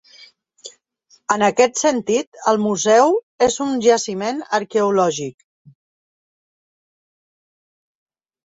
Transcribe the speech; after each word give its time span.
En 1.35 1.43
aquest 1.47 1.81
sentit, 1.81 2.39
el 2.53 2.57
museu 2.63 3.13
és 3.49 3.59
un 3.67 3.75
jaciment 3.89 4.41
arqueològic. 4.61 5.47